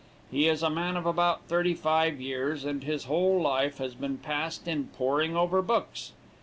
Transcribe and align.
He 0.31 0.47
is 0.47 0.63
a 0.63 0.69
man 0.71 0.97
of 0.97 1.05
about 1.05 1.43
thirty 1.45 1.75
five 1.75 2.19
years, 2.19 2.65
and 2.65 2.83
his 2.83 3.03
whole 3.03 3.39
life 3.39 3.77
has 3.77 3.93
been 3.93 4.17
passed 4.17 4.67
in 4.67 4.87
poring 4.87 5.35
over 5.35 5.61
books. 5.61 6.13